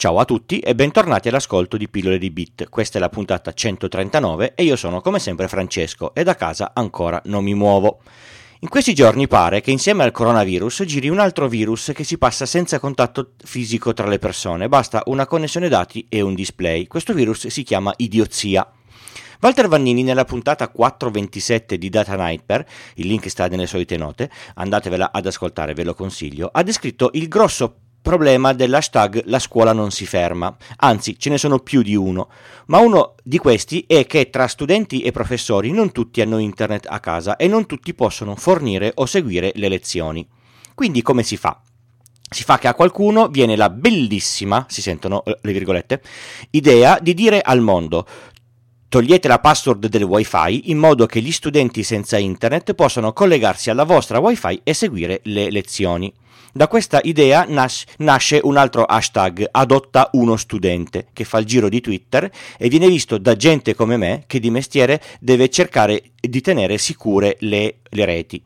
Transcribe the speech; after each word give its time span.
Ciao 0.00 0.20
a 0.20 0.24
tutti 0.24 0.60
e 0.60 0.76
bentornati 0.76 1.26
all'ascolto 1.26 1.76
di 1.76 1.88
Pillole 1.88 2.18
di 2.18 2.30
Bit. 2.30 2.68
Questa 2.68 2.98
è 2.98 3.00
la 3.00 3.08
puntata 3.08 3.52
139 3.52 4.54
e 4.54 4.62
io 4.62 4.76
sono 4.76 5.00
come 5.00 5.18
sempre 5.18 5.48
Francesco 5.48 6.14
e 6.14 6.22
da 6.22 6.36
casa 6.36 6.70
ancora 6.72 7.20
non 7.24 7.42
mi 7.42 7.52
muovo. 7.52 7.98
In 8.60 8.68
questi 8.68 8.94
giorni 8.94 9.26
pare 9.26 9.60
che 9.60 9.72
insieme 9.72 10.04
al 10.04 10.12
coronavirus 10.12 10.84
giri 10.84 11.08
un 11.08 11.18
altro 11.18 11.48
virus 11.48 11.90
che 11.92 12.04
si 12.04 12.16
passa 12.16 12.46
senza 12.46 12.78
contatto 12.78 13.32
fisico 13.44 13.92
tra 13.92 14.06
le 14.06 14.20
persone, 14.20 14.68
basta 14.68 15.02
una 15.06 15.26
connessione 15.26 15.68
dati 15.68 16.06
e 16.08 16.20
un 16.20 16.34
display. 16.34 16.86
Questo 16.86 17.12
virus 17.12 17.48
si 17.48 17.64
chiama 17.64 17.92
idiozia. 17.96 18.70
Walter 19.40 19.66
Vannini 19.66 20.04
nella 20.04 20.24
puntata 20.24 20.68
427 20.68 21.76
di 21.76 21.88
Data 21.88 22.14
Nightmare, 22.14 22.68
il 22.94 23.08
link 23.08 23.28
sta 23.28 23.48
nelle 23.48 23.66
solite 23.66 23.96
note, 23.96 24.30
andatevela 24.54 25.10
ad 25.10 25.26
ascoltare, 25.26 25.74
ve 25.74 25.82
lo 25.82 25.94
consiglio, 25.94 26.48
ha 26.52 26.62
descritto 26.62 27.10
il 27.14 27.26
grosso 27.26 27.78
problema 28.00 28.52
dell'hashtag 28.52 29.22
la 29.26 29.38
scuola 29.38 29.72
non 29.72 29.90
si 29.90 30.06
ferma, 30.06 30.56
anzi 30.76 31.18
ce 31.18 31.30
ne 31.30 31.38
sono 31.38 31.58
più 31.58 31.82
di 31.82 31.94
uno, 31.94 32.28
ma 32.66 32.78
uno 32.78 33.14
di 33.22 33.38
questi 33.38 33.84
è 33.86 34.06
che 34.06 34.30
tra 34.30 34.46
studenti 34.46 35.02
e 35.02 35.10
professori 35.10 35.70
non 35.72 35.92
tutti 35.92 36.20
hanno 36.20 36.38
internet 36.38 36.86
a 36.88 37.00
casa 37.00 37.36
e 37.36 37.48
non 37.48 37.66
tutti 37.66 37.94
possono 37.94 38.34
fornire 38.36 38.92
o 38.94 39.06
seguire 39.06 39.52
le 39.54 39.68
lezioni. 39.68 40.26
Quindi 40.74 41.02
come 41.02 41.22
si 41.22 41.36
fa? 41.36 41.60
Si 42.30 42.44
fa 42.44 42.58
che 42.58 42.68
a 42.68 42.74
qualcuno 42.74 43.28
viene 43.28 43.56
la 43.56 43.70
bellissima, 43.70 44.66
si 44.68 44.82
sentono 44.82 45.24
eh, 45.24 45.38
le 45.40 45.52
virgolette, 45.52 46.02
idea 46.50 46.98
di 47.00 47.14
dire 47.14 47.40
al 47.40 47.60
mondo 47.60 48.06
Togliete 48.90 49.28
la 49.28 49.38
password 49.38 49.86
del 49.88 50.02
wifi 50.02 50.70
in 50.70 50.78
modo 50.78 51.04
che 51.04 51.20
gli 51.20 51.30
studenti 51.30 51.82
senza 51.82 52.16
internet 52.16 52.72
possano 52.72 53.12
collegarsi 53.12 53.68
alla 53.68 53.84
vostra 53.84 54.18
wifi 54.18 54.62
e 54.64 54.72
seguire 54.72 55.20
le 55.24 55.50
lezioni. 55.50 56.10
Da 56.54 56.68
questa 56.68 56.98
idea 57.02 57.44
nas- 57.46 57.84
nasce 57.98 58.40
un 58.42 58.56
altro 58.56 58.84
hashtag, 58.84 59.46
adotta 59.50 60.08
uno 60.12 60.36
studente, 60.36 61.08
che 61.12 61.24
fa 61.24 61.36
il 61.36 61.44
giro 61.44 61.68
di 61.68 61.82
Twitter 61.82 62.30
e 62.56 62.68
viene 62.70 62.88
visto 62.88 63.18
da 63.18 63.36
gente 63.36 63.74
come 63.74 63.98
me 63.98 64.24
che 64.26 64.40
di 64.40 64.50
mestiere 64.50 65.02
deve 65.20 65.50
cercare 65.50 66.12
di 66.18 66.40
tenere 66.40 66.78
sicure 66.78 67.36
le, 67.40 67.80
le 67.90 68.04
reti. 68.06 68.42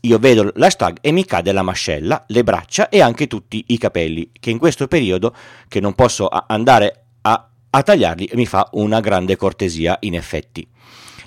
Io 0.00 0.18
vedo 0.18 0.50
l'hashtag 0.56 0.98
e 1.00 1.12
mi 1.12 1.24
cade 1.24 1.52
la 1.52 1.62
mascella, 1.62 2.24
le 2.26 2.42
braccia 2.42 2.88
e 2.88 3.00
anche 3.00 3.28
tutti 3.28 3.62
i 3.68 3.78
capelli, 3.78 4.32
che 4.40 4.50
in 4.50 4.58
questo 4.58 4.88
periodo, 4.88 5.32
che 5.68 5.78
non 5.78 5.94
posso 5.94 6.28
andare 6.28 7.04
a, 7.22 7.50
a 7.70 7.82
tagliarli, 7.82 8.30
mi 8.34 8.46
fa 8.46 8.68
una 8.72 9.00
grande 9.00 9.36
cortesia 9.36 9.96
in 10.00 10.14
effetti. 10.14 10.66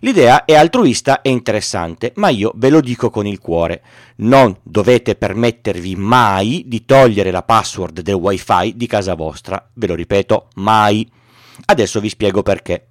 L'idea 0.01 0.45
è 0.45 0.55
altruista 0.55 1.21
e 1.21 1.29
interessante, 1.29 2.13
ma 2.15 2.29
io 2.29 2.53
ve 2.55 2.69
lo 2.69 2.79
dico 2.79 3.09
con 3.09 3.27
il 3.27 3.39
cuore. 3.39 3.83
Non 4.17 4.57
dovete 4.63 5.15
permettervi 5.15 5.95
mai 5.97 6.63
di 6.67 6.85
togliere 6.85 7.31
la 7.31 7.43
password 7.43 7.99
del 7.99 8.13
wifi 8.13 8.73
di 8.75 8.87
casa 8.87 9.15
vostra. 9.15 9.69
Ve 9.73 9.87
lo 9.87 9.95
ripeto, 9.95 10.47
mai. 10.55 11.09
Adesso 11.65 11.99
vi 11.99 12.07
spiego 12.07 12.43
perché. 12.43 12.85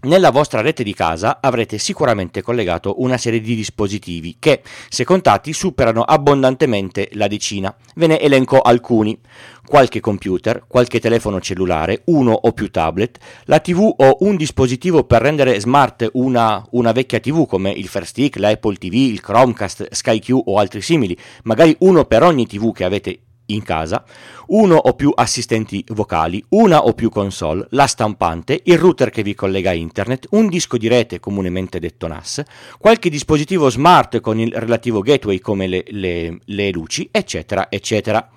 Nella 0.00 0.30
vostra 0.30 0.60
rete 0.60 0.84
di 0.84 0.94
casa 0.94 1.38
avrete 1.40 1.76
sicuramente 1.76 2.40
collegato 2.40 3.02
una 3.02 3.18
serie 3.18 3.40
di 3.40 3.56
dispositivi 3.56 4.36
che, 4.38 4.62
se 4.88 5.02
contati, 5.02 5.52
superano 5.52 6.02
abbondantemente 6.02 7.08
la 7.14 7.26
decina. 7.26 7.74
Ve 7.96 8.06
ne 8.06 8.20
elenco 8.20 8.60
alcuni. 8.60 9.18
Qualche 9.66 9.98
computer, 9.98 10.62
qualche 10.68 11.00
telefono 11.00 11.40
cellulare, 11.40 12.02
uno 12.06 12.30
o 12.30 12.52
più 12.52 12.70
tablet, 12.70 13.18
la 13.46 13.58
TV 13.58 13.92
o 13.96 14.18
un 14.20 14.36
dispositivo 14.36 15.02
per 15.02 15.20
rendere 15.20 15.58
smart 15.58 16.08
una, 16.12 16.64
una 16.70 16.92
vecchia 16.92 17.18
TV 17.18 17.44
come 17.46 17.72
il 17.72 17.88
Fire 17.88 18.04
Stick, 18.04 18.38
l'Apple 18.38 18.76
TV, 18.76 18.94
il 18.94 19.20
Chromecast, 19.20 19.92
SkyQ 19.92 20.42
o 20.44 20.58
altri 20.58 20.80
simili, 20.80 21.18
magari 21.42 21.74
uno 21.80 22.04
per 22.04 22.22
ogni 22.22 22.46
TV 22.46 22.72
che 22.72 22.84
avete 22.84 23.18
in 23.48 23.62
casa, 23.62 24.04
uno 24.48 24.76
o 24.76 24.94
più 24.94 25.12
assistenti 25.14 25.84
vocali, 25.88 26.42
una 26.50 26.84
o 26.84 26.92
più 26.94 27.10
console, 27.10 27.66
la 27.70 27.86
stampante, 27.86 28.60
il 28.64 28.78
router 28.78 29.10
che 29.10 29.22
vi 29.22 29.34
collega 29.34 29.70
a 29.70 29.74
internet, 29.74 30.26
un 30.30 30.48
disco 30.48 30.76
di 30.76 30.88
rete 30.88 31.20
comunemente 31.20 31.78
detto 31.78 32.06
NAS, 32.06 32.42
qualche 32.78 33.10
dispositivo 33.10 33.68
smart 33.70 34.20
con 34.20 34.38
il 34.38 34.52
relativo 34.52 35.00
gateway 35.00 35.38
come 35.38 35.66
le, 35.66 35.84
le, 35.88 36.38
le 36.44 36.70
luci, 36.70 37.08
eccetera, 37.10 37.70
eccetera. 37.70 38.30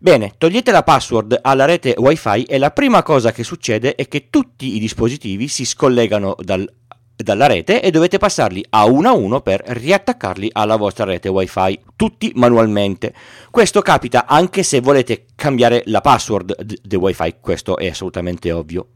Bene, 0.00 0.34
togliete 0.38 0.70
la 0.70 0.84
password 0.84 1.40
alla 1.42 1.64
rete 1.64 1.94
wifi 1.98 2.44
e 2.44 2.58
la 2.58 2.70
prima 2.70 3.02
cosa 3.02 3.32
che 3.32 3.42
succede 3.42 3.96
è 3.96 4.06
che 4.06 4.28
tutti 4.30 4.76
i 4.76 4.78
dispositivi 4.78 5.48
si 5.48 5.64
scollegano 5.64 6.36
dal 6.38 6.70
dalla 7.22 7.46
rete 7.46 7.82
e 7.82 7.90
dovete 7.90 8.18
passarli 8.18 8.64
a 8.70 8.84
uno 8.84 9.08
a 9.08 9.12
uno 9.12 9.40
per 9.40 9.62
riattaccarli 9.66 10.50
alla 10.52 10.76
vostra 10.76 11.04
rete 11.04 11.28
wifi, 11.28 11.78
tutti 11.96 12.32
manualmente. 12.36 13.12
Questo 13.50 13.82
capita 13.82 14.26
anche 14.26 14.62
se 14.62 14.80
volete 14.80 15.26
cambiare 15.34 15.82
la 15.86 16.00
password 16.00 16.62
del 16.62 16.98
wifi, 16.98 17.36
questo 17.40 17.76
è 17.76 17.88
assolutamente 17.88 18.52
ovvio. 18.52 18.86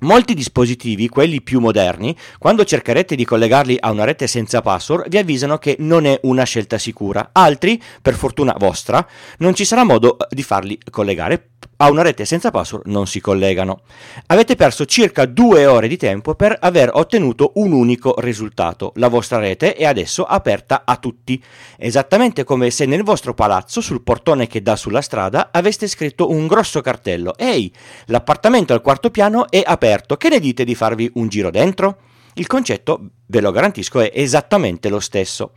Molti 0.00 0.34
dispositivi, 0.34 1.08
quelli 1.08 1.40
più 1.40 1.60
moderni, 1.60 2.14
quando 2.38 2.64
cercherete 2.64 3.14
di 3.14 3.24
collegarli 3.24 3.76
a 3.78 3.90
una 3.90 4.04
rete 4.04 4.26
senza 4.26 4.60
password, 4.60 5.08
vi 5.08 5.18
avvisano 5.18 5.56
che 5.56 5.76
non 5.78 6.04
è 6.04 6.18
una 6.24 6.42
scelta 6.42 6.76
sicura. 6.76 7.30
Altri, 7.32 7.80
per 8.02 8.14
fortuna 8.14 8.54
vostra, 8.58 9.06
non 9.38 9.54
ci 9.54 9.64
sarà 9.64 9.84
modo 9.84 10.16
di 10.28 10.42
farli 10.42 10.78
collegare 10.90 11.52
a 11.76 11.90
una 11.90 12.02
rete 12.02 12.24
senza 12.24 12.50
password 12.50 12.86
non 12.86 13.06
si 13.06 13.20
collegano. 13.20 13.82
Avete 14.26 14.56
perso 14.56 14.84
circa 14.84 15.26
due 15.26 15.66
ore 15.66 15.88
di 15.88 15.96
tempo 15.96 16.34
per 16.34 16.56
aver 16.60 16.90
ottenuto 16.92 17.52
un 17.56 17.72
unico 17.72 18.14
risultato. 18.18 18.92
La 18.96 19.08
vostra 19.08 19.38
rete 19.38 19.74
è 19.74 19.84
adesso 19.84 20.24
aperta 20.24 20.82
a 20.84 20.96
tutti, 20.96 21.42
esattamente 21.76 22.44
come 22.44 22.70
se 22.70 22.86
nel 22.86 23.02
vostro 23.02 23.34
palazzo, 23.34 23.80
sul 23.80 24.02
portone 24.02 24.46
che 24.46 24.62
dà 24.62 24.76
sulla 24.76 25.00
strada, 25.00 25.50
aveste 25.52 25.86
scritto 25.88 26.30
un 26.30 26.46
grosso 26.46 26.80
cartello. 26.80 27.36
Ehi, 27.36 27.72
l'appartamento 28.06 28.72
al 28.72 28.82
quarto 28.82 29.10
piano 29.10 29.50
è 29.50 29.62
aperto, 29.64 30.16
che 30.16 30.28
ne 30.28 30.40
dite 30.40 30.64
di 30.64 30.74
farvi 30.74 31.10
un 31.14 31.28
giro 31.28 31.50
dentro? 31.50 31.98
Il 32.34 32.46
concetto, 32.46 33.10
ve 33.26 33.40
lo 33.40 33.52
garantisco, 33.52 34.00
è 34.00 34.10
esattamente 34.12 34.88
lo 34.88 35.00
stesso. 35.00 35.52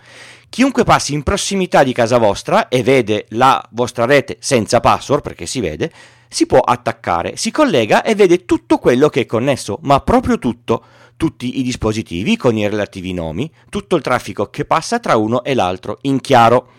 Chiunque 0.49 0.83
passi 0.83 1.13
in 1.13 1.23
prossimità 1.23 1.83
di 1.83 1.91
casa 1.91 2.17
vostra 2.17 2.67
e 2.67 2.83
vede 2.83 3.25
la 3.29 3.63
vostra 3.71 4.05
rete 4.05 4.37
senza 4.39 4.79
password, 4.79 5.21
perché 5.21 5.45
si 5.45 5.59
vede, 5.59 5.91
si 6.29 6.45
può 6.45 6.59
attaccare, 6.59 7.35
si 7.35 7.51
collega 7.51 8.03
e 8.03 8.15
vede 8.15 8.45
tutto 8.45 8.77
quello 8.77 9.09
che 9.09 9.21
è 9.21 9.25
connesso, 9.25 9.79
ma 9.81 9.99
proprio 10.01 10.39
tutto, 10.39 10.83
tutti 11.17 11.59
i 11.59 11.63
dispositivi 11.63 12.37
con 12.37 12.55
i 12.57 12.67
relativi 12.67 13.11
nomi, 13.11 13.51
tutto 13.69 13.95
il 13.95 14.03
traffico 14.03 14.49
che 14.49 14.65
passa 14.65 14.99
tra 14.99 15.15
uno 15.17 15.43
e 15.43 15.53
l'altro, 15.53 15.97
in 16.01 16.21
chiaro. 16.21 16.69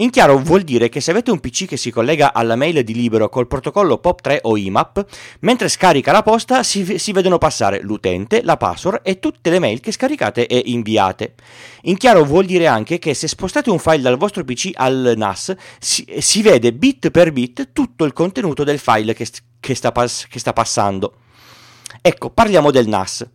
In 0.00 0.10
chiaro 0.10 0.38
vuol 0.38 0.62
dire 0.62 0.88
che 0.88 1.00
se 1.00 1.10
avete 1.10 1.32
un 1.32 1.40
PC 1.40 1.66
che 1.66 1.76
si 1.76 1.90
collega 1.90 2.32
alla 2.32 2.54
mail 2.54 2.84
di 2.84 2.94
Libero 2.94 3.28
col 3.28 3.48
protocollo 3.48 4.00
POP3 4.00 4.38
o 4.42 4.56
IMAP, 4.56 5.04
mentre 5.40 5.68
scarica 5.68 6.12
la 6.12 6.22
posta 6.22 6.62
si, 6.62 6.98
si, 7.00 7.10
vedono 7.10 7.38
passare 7.38 7.80
l'utente, 7.82 8.42
la 8.44 8.56
password 8.56 9.00
e 9.02 9.18
tutte 9.18 9.50
le 9.50 9.58
mail 9.58 9.80
che 9.80 9.90
scaricate 9.90 10.46
e 10.46 10.62
inviate. 10.66 11.34
In 11.82 11.96
chiaro 11.96 12.24
vuol 12.24 12.44
dire 12.44 12.68
anche 12.68 13.00
che 13.00 13.12
se 13.12 13.26
spostate 13.26 13.70
un 13.70 13.80
file 13.80 14.02
dal 14.02 14.16
vostro 14.16 14.44
PC 14.44 14.70
al 14.74 15.14
NAS, 15.16 15.56
si, 15.80 16.06
si 16.20 16.42
vede 16.42 16.72
bit 16.72 17.10
per 17.10 17.32
bit 17.32 17.70
tutto 17.72 18.04
il 18.04 18.12
contenuto 18.12 18.62
del 18.62 18.78
file 18.78 19.14
che, 19.14 19.26
che, 19.58 19.74
sta, 19.74 19.92
che 19.92 20.38
sta 20.38 20.52
passando. 20.52 21.14
Ecco, 22.00 22.30
parliamo 22.30 22.70
del 22.70 22.86
NAS 22.86 23.26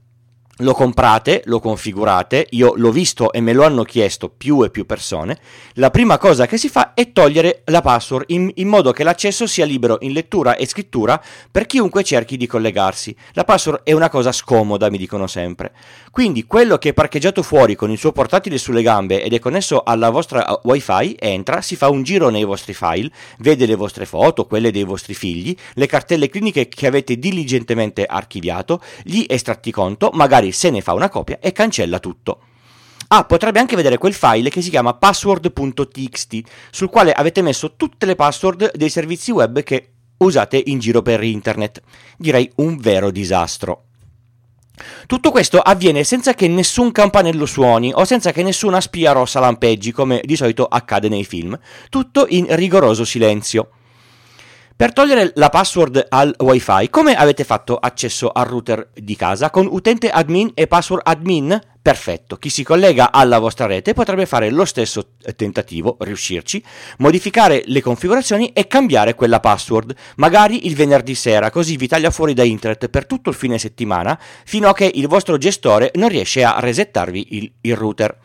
lo 0.57 0.73
comprate, 0.73 1.41
lo 1.45 1.59
configurate, 1.59 2.45
io 2.51 2.73
l'ho 2.75 2.91
visto 2.91 3.31
e 3.31 3.41
me 3.41 3.53
lo 3.53 3.63
hanno 3.63 3.81
chiesto 3.81 4.29
più 4.29 4.63
e 4.63 4.69
più 4.69 4.85
persone, 4.85 5.39
la 5.73 5.89
prima 5.89 6.19
cosa 6.19 6.45
che 6.45 6.57
si 6.57 6.69
fa 6.69 6.93
è 6.93 7.11
togliere 7.11 7.63
la 7.65 7.81
password 7.81 8.25
in, 8.27 8.51
in, 8.55 8.67
modo 8.67 8.91
che 8.91 9.03
l'accesso 9.03 9.47
sia 9.47 9.65
libero 9.65 9.97
in 10.01 10.11
lettura 10.11 10.55
e 10.55 10.67
scrittura 10.67 11.19
per 11.49 11.65
chiunque 11.65 12.03
cerchi 12.03 12.37
di 12.37 12.45
collegarsi. 12.45 13.15
La 13.31 13.45
password 13.45 13.81
è 13.83 13.93
una 13.93 14.09
cosa 14.09 14.31
scomoda, 14.31 14.91
mi 14.91 14.99
dicono 14.99 15.25
sempre. 15.25 15.71
Quindi 16.11 16.45
quello 16.45 16.77
che 16.77 16.89
è 16.89 16.93
parcheggiato 16.93 17.41
fuori 17.41 17.75
con 17.75 17.89
il 17.89 17.97
suo 17.97 18.11
portatile 18.11 18.59
sulle 18.59 18.83
gambe 18.83 19.23
ed 19.23 19.33
è 19.33 19.39
connesso 19.39 19.81
alla 19.83 20.11
vostra 20.11 20.59
wifi 20.63 21.15
entra, 21.19 21.61
si 21.61 21.75
fa 21.75 21.89
un 21.89 22.03
giro 22.03 22.29
nei 22.29 22.43
vostri 22.43 22.75
file, 22.75 23.09
vede 23.39 23.65
le 23.65 23.75
vostre 23.75 24.05
foto, 24.05 24.45
quelle 24.45 24.69
dei 24.69 24.83
vostri 24.83 25.15
figli, 25.15 25.55
le 25.73 25.87
cartelle 25.87 26.29
cliniche 26.29 26.67
che 26.67 26.85
avete 26.85 27.17
diligentemente 27.17 28.05
archiviato, 28.05 28.81
gli 29.01 29.25
estratti 29.27 29.71
conto, 29.71 30.11
magari 30.13 30.42
magari 30.43 30.51
se 30.51 30.69
ne 30.69 30.81
fa 30.81 30.93
una 30.93 31.09
copia 31.09 31.39
e 31.39 31.51
cancella 31.51 31.99
tutto. 31.99 32.39
Ah, 33.07 33.25
potrebbe 33.25 33.59
anche 33.59 33.75
vedere 33.75 33.97
quel 33.97 34.13
file 34.13 34.49
che 34.49 34.61
si 34.61 34.69
chiama 34.69 34.93
password.txt, 34.93 36.41
sul 36.71 36.89
quale 36.89 37.13
avete 37.13 37.41
messo 37.41 37.75
tutte 37.75 38.05
le 38.05 38.15
password 38.15 38.75
dei 38.75 38.89
servizi 38.89 39.31
web 39.31 39.61
che 39.61 39.89
usate 40.17 40.61
in 40.65 40.79
giro 40.79 41.01
per 41.01 41.23
internet. 41.23 41.81
Direi 42.17 42.51
un 42.55 42.77
vero 42.77 43.11
disastro. 43.11 43.85
Tutto 45.05 45.29
questo 45.29 45.59
avviene 45.59 46.03
senza 46.03 46.33
che 46.33 46.47
nessun 46.47 46.91
campanello 46.91 47.45
suoni 47.45 47.91
o 47.93 48.03
senza 48.05 48.31
che 48.31 48.41
nessuna 48.41 48.81
spia 48.81 49.11
rossa 49.11 49.39
lampeggi, 49.39 49.91
come 49.91 50.19
di 50.23 50.35
solito 50.35 50.65
accade 50.65 51.09
nei 51.09 51.25
film. 51.25 51.57
Tutto 51.89 52.25
in 52.27 52.47
rigoroso 52.55 53.05
silenzio. 53.05 53.69
Per 54.75 54.91
togliere 54.91 55.33
la 55.35 55.49
password 55.49 56.07
al 56.09 56.33
wifi, 56.39 56.89
come 56.89 57.15
avete 57.15 57.43
fatto 57.43 57.77
accesso 57.77 58.31
al 58.31 58.45
router 58.45 58.89
di 58.95 59.15
casa? 59.15 59.51
Con 59.51 59.67
utente 59.69 60.09
admin 60.09 60.49
e 60.55 60.65
password 60.65 61.03
admin? 61.05 61.61
Perfetto, 61.79 62.37
chi 62.37 62.49
si 62.49 62.63
collega 62.63 63.11
alla 63.11 63.37
vostra 63.37 63.67
rete 63.67 63.93
potrebbe 63.93 64.25
fare 64.25 64.49
lo 64.49 64.65
stesso 64.65 65.11
tentativo, 65.35 65.97
riuscirci, 65.99 66.63
modificare 66.97 67.61
le 67.67 67.81
configurazioni 67.83 68.51
e 68.51 68.65
cambiare 68.65 69.13
quella 69.13 69.39
password, 69.39 69.93
magari 70.15 70.65
il 70.65 70.75
venerdì 70.75 71.13
sera, 71.13 71.51
così 71.51 71.77
vi 71.77 71.87
taglia 71.87 72.09
fuori 72.09 72.33
da 72.33 72.43
internet 72.43 72.87
per 72.89 73.05
tutto 73.05 73.29
il 73.29 73.35
fine 73.35 73.59
settimana, 73.59 74.19
fino 74.43 74.69
a 74.69 74.73
che 74.73 74.89
il 74.91 75.07
vostro 75.07 75.37
gestore 75.37 75.91
non 75.95 76.09
riesce 76.09 76.43
a 76.43 76.59
resettarvi 76.59 77.37
il, 77.37 77.51
il 77.61 77.75
router. 77.75 78.17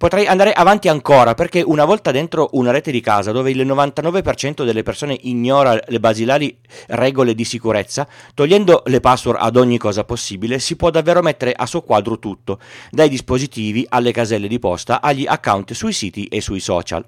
Potrei 0.00 0.26
andare 0.26 0.54
avanti 0.54 0.88
ancora 0.88 1.34
perché 1.34 1.60
una 1.60 1.84
volta 1.84 2.10
dentro 2.10 2.48
una 2.52 2.70
rete 2.70 2.90
di 2.90 3.02
casa 3.02 3.32
dove 3.32 3.50
il 3.50 3.66
99% 3.66 4.64
delle 4.64 4.82
persone 4.82 5.14
ignora 5.24 5.78
le 5.88 6.00
basilari 6.00 6.56
regole 6.86 7.34
di 7.34 7.44
sicurezza, 7.44 8.08
togliendo 8.32 8.84
le 8.86 9.00
password 9.00 9.36
ad 9.38 9.56
ogni 9.56 9.76
cosa 9.76 10.04
possibile, 10.04 10.58
si 10.58 10.76
può 10.76 10.88
davvero 10.88 11.20
mettere 11.20 11.52
a 11.52 11.66
suo 11.66 11.82
quadro 11.82 12.18
tutto, 12.18 12.60
dai 12.88 13.10
dispositivi 13.10 13.84
alle 13.90 14.10
caselle 14.10 14.48
di 14.48 14.58
posta 14.58 15.02
agli 15.02 15.26
account 15.26 15.74
sui 15.74 15.92
siti 15.92 16.24
e 16.28 16.40
sui 16.40 16.60
social. 16.60 17.04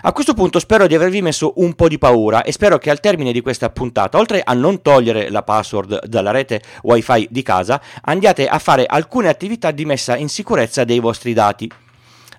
A 0.00 0.12
questo 0.12 0.32
punto 0.32 0.58
spero 0.58 0.86
di 0.86 0.94
avervi 0.94 1.20
messo 1.20 1.52
un 1.56 1.74
po' 1.74 1.86
di 1.86 1.98
paura 1.98 2.44
e 2.44 2.52
spero 2.52 2.78
che 2.78 2.88
al 2.88 3.00
termine 3.00 3.32
di 3.32 3.42
questa 3.42 3.68
puntata, 3.68 4.16
oltre 4.16 4.40
a 4.42 4.54
non 4.54 4.80
togliere 4.80 5.28
la 5.28 5.42
password 5.42 6.06
dalla 6.06 6.30
rete 6.30 6.62
wifi 6.84 7.28
di 7.30 7.42
casa, 7.42 7.78
andiate 8.00 8.48
a 8.48 8.58
fare 8.58 8.86
alcune 8.86 9.28
attività 9.28 9.70
di 9.70 9.84
messa 9.84 10.16
in 10.16 10.30
sicurezza 10.30 10.84
dei 10.84 10.98
vostri 10.98 11.34
dati. 11.34 11.70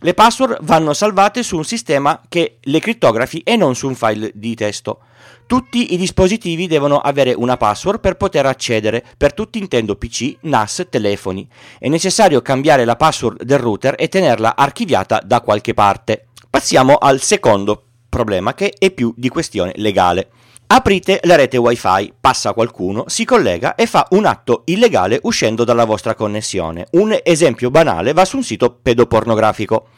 Le 0.05 0.13
password 0.13 0.57
vanno 0.63 0.91
salvate 0.91 1.43
su 1.43 1.55
un 1.55 1.63
sistema 1.63 2.21
che 2.27 2.57
le 2.59 2.81
crittografi 2.81 3.39
e 3.39 3.55
non 3.55 3.73
su 3.73 3.87
un 3.87 3.95
file 3.95 4.31
di 4.33 4.53
testo. 4.53 4.99
Tutti 5.47 5.93
i 5.93 5.97
dispositivi 5.97 6.67
devono 6.67 6.99
avere 6.99 7.31
una 7.31 7.55
password 7.55 8.01
per 8.01 8.17
poter 8.17 8.45
accedere, 8.45 9.01
per 9.15 9.33
tutti 9.33 9.59
intendo 9.59 9.95
PC, 9.95 10.39
NAS, 10.41 10.87
telefoni. 10.89 11.47
È 11.79 11.87
necessario 11.87 12.41
cambiare 12.41 12.83
la 12.83 12.97
password 12.97 13.43
del 13.43 13.59
router 13.59 13.95
e 13.97 14.09
tenerla 14.09 14.57
archiviata 14.57 15.21
da 15.23 15.39
qualche 15.39 15.73
parte. 15.73 16.27
Passiamo 16.49 16.97
al 16.97 17.21
secondo 17.21 17.85
problema 18.09 18.53
che 18.53 18.73
è 18.77 18.91
più 18.91 19.13
di 19.15 19.29
questione 19.29 19.71
legale. 19.77 20.31
Aprite 20.75 21.19
la 21.25 21.35
rete 21.35 21.57
wifi, 21.57 22.13
passa 22.19 22.51
qualcuno, 22.51 23.03
si 23.05 23.25
collega 23.25 23.75
e 23.75 23.85
fa 23.85 24.07
un 24.09 24.25
atto 24.25 24.63
illegale 24.65 25.19
uscendo 25.21 25.63
dalla 25.63 25.85
vostra 25.85 26.15
connessione. 26.15 26.87
Un 26.93 27.15
esempio 27.21 27.69
banale 27.69 28.11
va 28.11 28.25
su 28.25 28.37
un 28.37 28.43
sito 28.43 28.79
pedopornografico. 28.81 29.89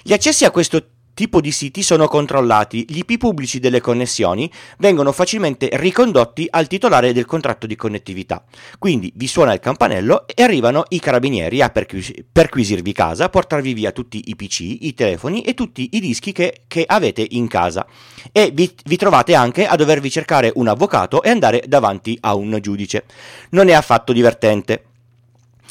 Gli 0.00 0.12
accessi 0.12 0.44
a 0.44 0.52
questo 0.52 0.90
tipo 1.14 1.40
di 1.40 1.52
siti 1.52 1.82
sono 1.82 2.08
controllati, 2.08 2.84
gli 2.88 2.98
IP 2.98 3.18
pubblici 3.18 3.60
delle 3.60 3.80
connessioni 3.80 4.50
vengono 4.78 5.12
facilmente 5.12 5.68
ricondotti 5.72 6.46
al 6.50 6.66
titolare 6.66 7.12
del 7.12 7.26
contratto 7.26 7.66
di 7.66 7.76
connettività. 7.76 8.44
Quindi 8.78 9.12
vi 9.14 9.26
suona 9.26 9.52
il 9.52 9.60
campanello 9.60 10.26
e 10.26 10.42
arrivano 10.42 10.84
i 10.88 11.00
carabinieri 11.00 11.62
a 11.62 11.70
perquis- 11.70 12.12
perquisirvi 12.30 12.92
casa, 12.92 13.28
portarvi 13.28 13.74
via 13.74 13.92
tutti 13.92 14.22
i 14.26 14.36
PC, 14.36 14.60
i 14.80 14.94
telefoni 14.94 15.42
e 15.42 15.54
tutti 15.54 15.90
i 15.92 16.00
dischi 16.00 16.32
che, 16.32 16.62
che 16.66 16.84
avete 16.86 17.26
in 17.30 17.48
casa. 17.48 17.86
E 18.30 18.50
vi, 18.52 18.72
vi 18.84 18.96
trovate 18.96 19.34
anche 19.34 19.66
a 19.66 19.76
dovervi 19.76 20.10
cercare 20.10 20.52
un 20.54 20.68
avvocato 20.68 21.22
e 21.22 21.30
andare 21.30 21.62
davanti 21.66 22.16
a 22.20 22.34
un 22.34 22.58
giudice. 22.60 23.04
Non 23.50 23.68
è 23.68 23.72
affatto 23.72 24.12
divertente. 24.12 24.84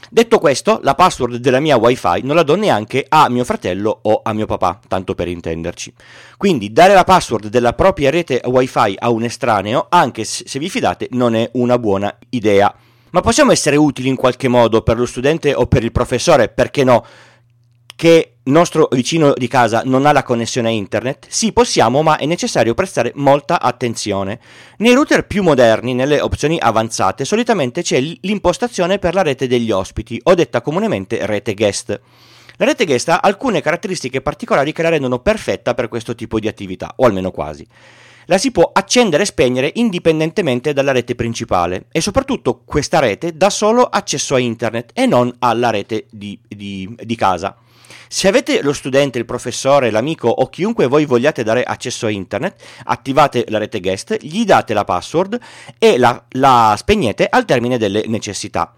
Detto 0.09 0.39
questo, 0.39 0.79
la 0.83 0.95
password 0.95 1.37
della 1.37 1.59
mia 1.59 1.77
wifi 1.77 2.21
non 2.23 2.35
la 2.35 2.43
do 2.43 2.55
neanche 2.55 3.05
a 3.07 3.29
mio 3.29 3.43
fratello 3.43 3.99
o 4.01 4.21
a 4.23 4.33
mio 4.33 4.45
papà, 4.45 4.79
tanto 4.87 5.15
per 5.15 5.27
intenderci. 5.27 5.93
Quindi 6.37 6.71
dare 6.71 6.93
la 6.93 7.03
password 7.03 7.47
della 7.47 7.73
propria 7.73 8.09
rete 8.09 8.41
wifi 8.45 8.95
a 8.97 9.09
un 9.09 9.23
estraneo, 9.23 9.87
anche 9.89 10.23
se 10.23 10.59
vi 10.59 10.69
fidate, 10.69 11.07
non 11.11 11.35
è 11.35 11.49
una 11.53 11.77
buona 11.79 12.13
idea. 12.29 12.73
Ma 13.11 13.21
possiamo 13.21 13.51
essere 13.51 13.75
utili 13.75 14.07
in 14.07 14.15
qualche 14.15 14.47
modo 14.47 14.81
per 14.81 14.97
lo 14.97 15.05
studente 15.05 15.53
o 15.53 15.67
per 15.67 15.83
il 15.83 15.91
professore, 15.91 16.47
perché 16.47 16.83
no? 16.83 17.05
Che 18.01 18.37
nostro 18.45 18.87
vicino 18.93 19.31
di 19.35 19.47
casa 19.47 19.83
non 19.85 20.07
ha 20.07 20.11
la 20.11 20.23
connessione 20.23 20.69
a 20.69 20.71
internet? 20.71 21.27
Sì, 21.29 21.51
possiamo, 21.51 22.01
ma 22.01 22.17
è 22.17 22.25
necessario 22.25 22.73
prestare 22.73 23.11
molta 23.13 23.61
attenzione. 23.61 24.39
Nei 24.77 24.95
router 24.95 25.27
più 25.27 25.43
moderni, 25.43 25.93
nelle 25.93 26.19
opzioni 26.19 26.57
avanzate, 26.59 27.25
solitamente 27.25 27.83
c'è 27.83 27.99
l'impostazione 27.99 28.97
per 28.97 29.13
la 29.13 29.21
rete 29.21 29.45
degli 29.45 29.69
ospiti, 29.69 30.19
o 30.23 30.33
detta 30.33 30.61
comunemente 30.61 31.27
rete 31.27 31.53
guest. 31.53 32.01
La 32.55 32.65
rete 32.65 32.85
guest 32.85 33.07
ha 33.09 33.19
alcune 33.21 33.61
caratteristiche 33.61 34.21
particolari 34.21 34.71
che 34.71 34.81
la 34.81 34.89
rendono 34.89 35.19
perfetta 35.19 35.75
per 35.75 35.87
questo 35.87 36.15
tipo 36.15 36.39
di 36.39 36.47
attività, 36.47 36.93
o 36.95 37.05
almeno 37.05 37.29
quasi. 37.29 37.67
La 38.25 38.39
si 38.39 38.49
può 38.49 38.67
accendere 38.73 39.21
e 39.21 39.27
spegnere 39.27 39.71
indipendentemente 39.75 40.73
dalla 40.73 40.91
rete 40.91 41.13
principale 41.13 41.85
e 41.91 42.01
soprattutto 42.01 42.63
questa 42.65 42.97
rete 42.97 43.37
dà 43.37 43.51
solo 43.51 43.83
accesso 43.83 44.33
a 44.33 44.39
internet 44.39 44.89
e 44.95 45.05
non 45.05 45.31
alla 45.37 45.69
rete 45.69 46.07
di, 46.09 46.39
di, 46.47 46.91
di 46.99 47.15
casa. 47.15 47.55
Se 48.13 48.27
avete 48.27 48.61
lo 48.61 48.73
studente, 48.73 49.19
il 49.19 49.23
professore, 49.25 49.89
l'amico 49.89 50.27
o 50.27 50.49
chiunque 50.49 50.87
voi 50.87 51.05
vogliate 51.05 51.43
dare 51.43 51.63
accesso 51.63 52.07
a 52.07 52.09
internet, 52.09 52.61
attivate 52.83 53.45
la 53.47 53.57
rete 53.57 53.79
guest, 53.79 54.17
gli 54.19 54.43
date 54.43 54.73
la 54.73 54.83
password 54.83 55.39
e 55.79 55.97
la, 55.97 56.21
la 56.31 56.75
spegnete 56.77 57.25
al 57.29 57.45
termine 57.45 57.77
delle 57.77 58.03
necessità. 58.07 58.73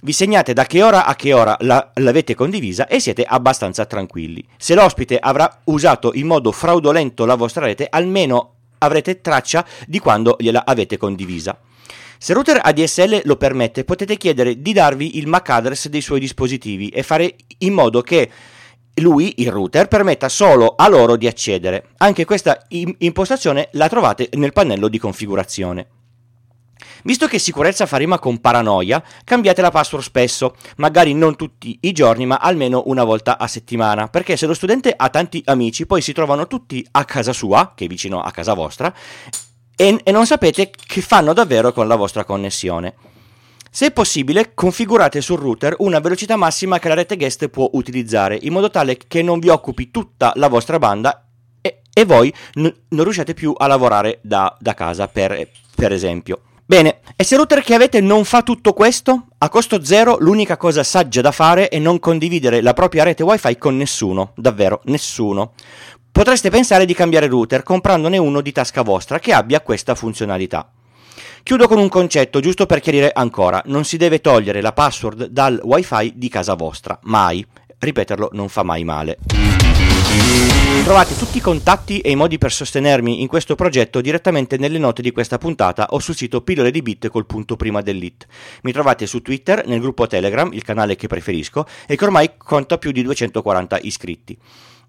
Vi 0.00 0.12
segnate 0.12 0.52
da 0.52 0.64
che 0.64 0.82
ora 0.82 1.06
a 1.06 1.14
che 1.14 1.32
ora 1.32 1.56
la, 1.60 1.92
l'avete 1.94 2.34
condivisa 2.34 2.88
e 2.88 2.98
siete 2.98 3.22
abbastanza 3.22 3.84
tranquilli. 3.84 4.44
Se 4.56 4.74
l'ospite 4.74 5.16
avrà 5.16 5.60
usato 5.66 6.10
in 6.14 6.26
modo 6.26 6.50
fraudolento 6.50 7.24
la 7.24 7.36
vostra 7.36 7.66
rete, 7.66 7.86
almeno 7.88 8.54
avrete 8.78 9.20
traccia 9.20 9.64
di 9.86 10.00
quando 10.00 10.34
gliela 10.40 10.64
avete 10.66 10.96
condivisa. 10.96 11.56
Se 12.18 12.32
router 12.32 12.58
ADSL 12.60 13.20
lo 13.26 13.36
permette, 13.36 13.84
potete 13.84 14.16
chiedere 14.16 14.60
di 14.60 14.72
darvi 14.72 15.18
il 15.18 15.28
MAC 15.28 15.50
address 15.50 15.86
dei 15.86 16.00
suoi 16.00 16.18
dispositivi 16.18 16.88
e 16.88 17.04
fare 17.04 17.36
in 17.58 17.74
modo 17.74 18.02
che 18.02 18.28
lui, 18.96 19.34
il 19.38 19.50
router, 19.50 19.88
permetta 19.88 20.28
solo 20.28 20.74
a 20.76 20.88
loro 20.88 21.16
di 21.16 21.26
accedere. 21.26 21.88
Anche 21.98 22.24
questa 22.24 22.66
impostazione 22.68 23.68
la 23.72 23.88
trovate 23.88 24.28
nel 24.32 24.52
pannello 24.52 24.88
di 24.88 24.98
configurazione. 24.98 25.86
Visto 27.04 27.26
che 27.26 27.38
sicurezza 27.38 27.86
fa 27.86 27.96
rima 27.96 28.18
con 28.18 28.40
paranoia, 28.40 29.02
cambiate 29.24 29.60
la 29.60 29.70
password 29.70 30.04
spesso, 30.04 30.54
magari 30.76 31.14
non 31.14 31.36
tutti 31.36 31.78
i 31.82 31.92
giorni, 31.92 32.26
ma 32.26 32.36
almeno 32.36 32.82
una 32.86 33.02
volta 33.02 33.38
a 33.38 33.48
settimana, 33.48 34.08
perché 34.08 34.36
se 34.36 34.46
lo 34.46 34.54
studente 34.54 34.92
ha 34.96 35.08
tanti 35.08 35.42
amici, 35.46 35.86
poi 35.86 36.00
si 36.00 36.12
trovano 36.12 36.46
tutti 36.46 36.86
a 36.92 37.04
casa 37.04 37.32
sua, 37.32 37.72
che 37.74 37.86
è 37.86 37.88
vicino 37.88 38.20
a 38.20 38.30
casa 38.30 38.54
vostra, 38.54 38.92
e, 39.74 40.00
e 40.02 40.12
non 40.12 40.26
sapete 40.26 40.70
che 40.70 41.00
fanno 41.00 41.32
davvero 41.32 41.72
con 41.72 41.88
la 41.88 41.96
vostra 41.96 42.24
connessione. 42.24 42.94
Se 43.74 43.90
possibile, 43.90 44.52
configurate 44.52 45.22
sul 45.22 45.38
router 45.38 45.76
una 45.78 45.98
velocità 45.98 46.36
massima 46.36 46.78
che 46.78 46.88
la 46.88 46.94
rete 46.94 47.16
guest 47.16 47.48
può 47.48 47.70
utilizzare, 47.72 48.38
in 48.42 48.52
modo 48.52 48.68
tale 48.68 48.98
che 48.98 49.22
non 49.22 49.38
vi 49.38 49.48
occupi 49.48 49.90
tutta 49.90 50.30
la 50.34 50.48
vostra 50.48 50.78
banda 50.78 51.26
e, 51.58 51.80
e 51.90 52.04
voi 52.04 52.30
n- 52.56 52.70
non 52.88 53.04
riusciate 53.04 53.32
più 53.32 53.54
a 53.56 53.66
lavorare 53.66 54.18
da, 54.22 54.54
da 54.60 54.74
casa, 54.74 55.08
per, 55.08 55.48
per 55.74 55.90
esempio. 55.90 56.42
Bene, 56.66 57.00
e 57.16 57.24
se 57.24 57.32
il 57.32 57.40
router 57.40 57.62
che 57.62 57.72
avete 57.72 58.02
non 58.02 58.24
fa 58.24 58.42
tutto 58.42 58.74
questo? 58.74 59.28
A 59.38 59.48
costo 59.48 59.82
zero 59.82 60.18
l'unica 60.20 60.58
cosa 60.58 60.82
saggia 60.82 61.22
da 61.22 61.32
fare 61.32 61.68
è 61.68 61.78
non 61.78 61.98
condividere 61.98 62.60
la 62.60 62.74
propria 62.74 63.04
rete 63.04 63.22
wifi 63.22 63.56
con 63.56 63.78
nessuno, 63.78 64.34
davvero 64.36 64.82
nessuno. 64.84 65.54
Potreste 66.12 66.50
pensare 66.50 66.84
di 66.84 66.92
cambiare 66.92 67.26
router 67.26 67.62
comprandone 67.62 68.18
uno 68.18 68.42
di 68.42 68.52
tasca 68.52 68.82
vostra 68.82 69.18
che 69.18 69.32
abbia 69.32 69.62
questa 69.62 69.94
funzionalità. 69.94 70.70
Chiudo 71.44 71.66
con 71.66 71.78
un 71.78 71.88
concetto, 71.88 72.38
giusto 72.38 72.66
per 72.66 72.78
chiarire 72.78 73.10
ancora, 73.12 73.60
non 73.66 73.84
si 73.84 73.96
deve 73.96 74.20
togliere 74.20 74.60
la 74.60 74.72
password 74.72 75.26
dal 75.26 75.58
wifi 75.64 76.12
di 76.14 76.28
casa 76.28 76.54
vostra, 76.54 76.96
mai. 77.02 77.44
Ripeterlo 77.78 78.30
non 78.32 78.48
fa 78.48 78.62
mai 78.62 78.84
male. 78.84 79.18
Trovate 80.84 81.16
tutti 81.16 81.38
i 81.38 81.40
contatti 81.40 81.98
e 81.98 82.12
i 82.12 82.16
modi 82.16 82.38
per 82.38 82.52
sostenermi 82.52 83.22
in 83.22 83.26
questo 83.26 83.56
progetto 83.56 84.00
direttamente 84.00 84.56
nelle 84.56 84.78
note 84.78 85.02
di 85.02 85.10
questa 85.10 85.36
puntata 85.36 85.88
o 85.90 85.98
sul 85.98 86.14
sito 86.14 86.42
pillole 86.42 86.70
di 86.70 86.80
bit 86.80 87.08
col 87.08 87.26
punto 87.26 87.56
prima 87.56 87.82
dell'it. 87.82 88.24
Mi 88.62 88.70
trovate 88.70 89.06
su 89.06 89.20
Twitter, 89.20 89.66
nel 89.66 89.80
gruppo 89.80 90.06
Telegram, 90.06 90.48
il 90.52 90.62
canale 90.62 90.94
che 90.94 91.08
preferisco, 91.08 91.66
e 91.88 91.96
che 91.96 92.04
ormai 92.04 92.30
conta 92.36 92.78
più 92.78 92.92
di 92.92 93.02
240 93.02 93.78
iscritti 93.82 94.38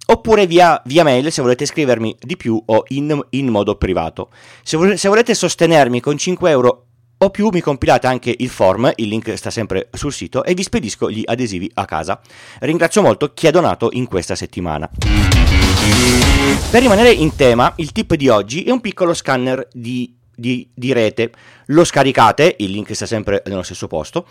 oppure 0.06 0.48
via, 0.48 0.82
via, 0.86 1.04
mail 1.04 1.32
se 1.32 1.42
volete 1.42 1.66
scrivermi 1.66 2.16
di 2.20 2.38
più 2.38 2.62
o 2.66 2.84
in, 2.90 3.20
in 3.30 3.48
modo 3.48 3.76
privato. 3.76 4.30
Se, 4.64 4.78
vo- 4.78 4.98
se, 4.98 5.08
volete 5.08 5.34
sostenermi 5.34 6.00
con 6.00 6.18
5 6.18 6.50
euro 6.50 6.86
o 7.18 7.30
più 7.30 7.50
mi 7.52 7.62
compilate 7.62 8.08
anche 8.08 8.36
il 8.38 8.50
form, 8.50 8.92
il 8.96 9.08
link 9.08 9.34
sta 9.38 9.50
sempre 9.50 9.90
sul 9.94 10.12
sito 10.12 10.44
e 10.44 10.54
vi 10.54 10.64
spedisco 10.64 11.10
gli 11.10 11.22
adesivi 11.24 11.72
a 11.76 11.86
casa. 11.86 12.20
Ringrazio 12.60 13.02
molto 13.02 13.34
chi 13.34 13.48
ha 13.48 13.52
donato 13.52 13.90
in 13.94 14.08
questa 14.08 14.36
settimana. 14.36 14.90
Per 16.70 16.82
rimanere 16.82 17.12
in 17.12 17.36
tema, 17.36 17.72
il 17.78 17.92
tip 17.92 18.16
di 18.16 18.28
oggi 18.28 18.64
è 18.64 18.72
un 18.72 18.82
piccolo 18.82 19.14
scanner 19.14 19.68
di, 19.72 20.14
di, 20.36 20.68
di 20.74 20.92
rete. 20.92 21.32
Lo 21.68 21.86
scaricate, 21.86 22.56
il 22.60 22.72
link 22.72 22.94
sta 22.94 23.06
sempre 23.06 23.42
nello 23.46 23.64
stesso 23.64 23.88
posto. 23.88 24.28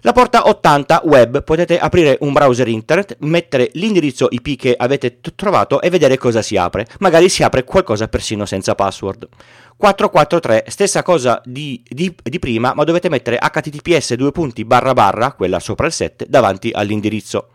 La 0.06 0.12
porta 0.12 0.50
80 0.50 1.04
web 1.06 1.44
potete 1.46 1.80
aprire 1.80 2.18
un 2.20 2.34
browser 2.34 2.68
internet, 2.68 3.16
mettere 3.22 3.70
l'indirizzo 3.76 4.28
IP 4.30 4.58
che 4.58 4.76
avete 4.78 5.22
t- 5.22 5.32
trovato 5.34 5.80
e 5.80 5.90
vedere 5.90 6.18
cosa 6.18 6.42
si 6.42 6.58
apre. 6.58 6.86
Magari 7.00 7.30
si 7.30 7.42
apre 7.42 7.64
qualcosa 7.64 8.10
persino 8.10 8.46
senza 8.46 8.76
password. 8.76 9.30
443, 9.78 10.66
stessa 10.68 11.04
cosa 11.04 11.42
di, 11.46 11.82
di, 11.88 12.14
di 12.22 12.38
prima, 12.40 12.74
ma 12.74 12.84
dovete 12.84 13.08
mettere 13.08 13.38
https 13.38 14.16
due 14.16 14.34
punti 14.34 14.66
barra 14.66 14.92
barra, 14.92 15.32
quella 15.32 15.62
sopra 15.62 15.88
il 15.88 15.94
7, 15.94 16.26
davanti 16.28 16.72
all'indirizzo. 16.74 17.52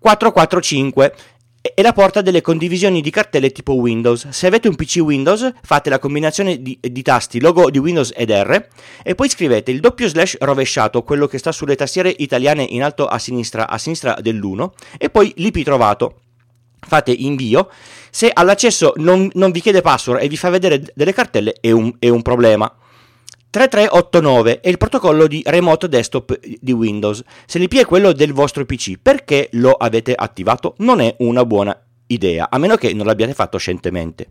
445 0.00 1.14
e 1.78 1.82
la 1.82 1.92
porta 1.92 2.22
delle 2.22 2.40
condivisioni 2.40 3.00
di 3.00 3.08
cartelle 3.08 3.52
tipo 3.52 3.74
Windows. 3.74 4.30
Se 4.30 4.48
avete 4.48 4.66
un 4.66 4.74
PC 4.74 4.96
Windows, 4.96 5.52
fate 5.62 5.88
la 5.88 6.00
combinazione 6.00 6.60
di, 6.60 6.76
di, 6.80 7.02
tasti 7.02 7.38
logo 7.38 7.70
di 7.70 7.78
Windows 7.78 8.12
ed 8.16 8.30
R 8.30 8.66
e 9.04 9.14
poi 9.14 9.28
scrivete 9.28 9.70
il 9.70 9.78
doppio 9.78 10.08
slash 10.08 10.38
rovesciato, 10.40 11.04
quello 11.04 11.28
che 11.28 11.38
sta 11.38 11.52
sulle 11.52 11.76
tastiere 11.76 12.12
italiane 12.18 12.64
in 12.64 12.82
alto 12.82 13.06
a 13.06 13.16
sinistra, 13.20 13.68
a 13.68 13.78
sinistra 13.78 14.16
dell'1 14.20 14.70
e 14.98 15.08
poi 15.08 15.32
l'IP 15.36 15.62
trovato. 15.62 16.16
Fate 16.80 17.12
invio. 17.12 17.70
Se 18.10 18.28
all'accesso 18.28 18.94
non, 18.96 19.30
non 19.34 19.52
vi 19.52 19.60
chiede 19.60 19.80
password 19.80 20.20
e 20.20 20.26
vi 20.26 20.36
fa 20.36 20.50
vedere 20.50 20.82
delle 20.96 21.12
cartelle, 21.12 21.54
è 21.60 21.70
un, 21.70 21.94
è 22.00 22.08
un 22.08 22.22
problema. 22.22 22.74
3389 23.50 24.60
è 24.60 24.68
il 24.68 24.76
protocollo 24.76 25.26
di 25.26 25.42
remote 25.44 25.88
desktop 25.88 26.38
di 26.38 26.72
Windows. 26.72 27.22
Se 27.46 27.58
l'IP 27.58 27.76
è 27.76 27.84
quello 27.86 28.12
del 28.12 28.32
vostro 28.32 28.64
PC, 28.66 28.98
perché 29.00 29.48
lo 29.52 29.72
avete 29.72 30.14
attivato? 30.14 30.74
Non 30.78 31.00
è 31.00 31.14
una 31.20 31.44
buona 31.46 31.78
idea, 32.08 32.48
a 32.50 32.58
meno 32.58 32.76
che 32.76 32.92
non 32.92 33.06
l'abbiate 33.06 33.32
fatto 33.34 33.56
scientemente. 33.58 34.30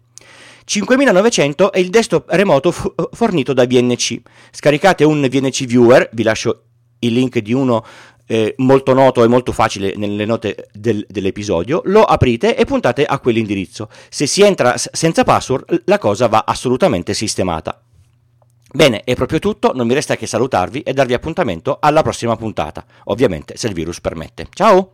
5900 0.65 1.71
è 1.71 1.79
il 1.79 1.89
desktop 1.89 2.29
remoto 2.29 2.71
f- 2.71 2.91
fornito 3.11 3.53
da 3.53 3.65
VNC. 3.65 4.21
Scaricate 4.51 5.03
un 5.03 5.25
VNC 5.29 5.65
Viewer, 5.65 6.09
vi 6.11 6.23
lascio 6.23 6.63
il 6.99 7.13
link 7.13 7.39
di 7.39 7.53
uno 7.53 7.83
eh, 8.27 8.53
molto 8.57 8.93
noto 8.93 9.23
e 9.23 9.27
molto 9.27 9.51
facile 9.51 9.93
nelle 9.95 10.25
note 10.25 10.67
del, 10.73 11.05
dell'episodio, 11.07 11.81
lo 11.85 12.03
aprite 12.03 12.55
e 12.55 12.65
puntate 12.65 13.05
a 13.05 13.17
quell'indirizzo. 13.19 13.89
Se 14.09 14.27
si 14.27 14.41
entra 14.43 14.77
s- 14.77 14.89
senza 14.91 15.23
password, 15.23 15.83
la 15.85 15.97
cosa 15.97 16.27
va 16.27 16.43
assolutamente 16.45 17.13
sistemata. 17.13 17.81
Bene, 18.73 19.01
è 19.03 19.15
proprio 19.15 19.39
tutto, 19.39 19.71
non 19.73 19.87
mi 19.87 19.93
resta 19.93 20.15
che 20.15 20.27
salutarvi 20.27 20.81
e 20.81 20.93
darvi 20.93 21.13
appuntamento 21.13 21.77
alla 21.79 22.01
prossima 22.01 22.35
puntata, 22.35 22.85
ovviamente 23.05 23.55
se 23.55 23.67
il 23.67 23.73
virus 23.73 24.01
permette. 24.01 24.47
Ciao! 24.53 24.91